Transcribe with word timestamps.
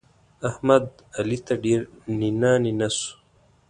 احمد؛ 0.49 0.83
علي 1.17 1.37
ته 1.45 1.53
ډېر 1.63 1.81
نينه 2.19 2.51
نينه 2.63 2.87
سو. 2.97 3.09